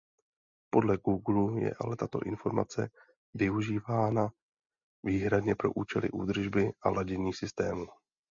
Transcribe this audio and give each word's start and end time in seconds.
Podle 0.69 0.97
Googlu 0.97 1.57
je 1.57 1.73
ale 1.81 1.95
tato 1.95 2.19
informace 2.23 2.89
využívána 3.33 4.29
výhradně 5.03 5.55
pro 5.55 5.71
účely 5.73 6.09
údržby 6.11 6.71
a 6.81 6.89
ladění 6.89 7.33
systému. 7.33 7.85